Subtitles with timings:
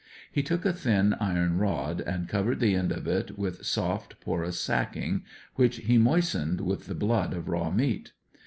[0.31, 4.59] He took a thin iron rod, and covered the end of it with soft, porous
[4.59, 5.21] sacking,
[5.57, 8.11] which he moistened with the blood of raw meat.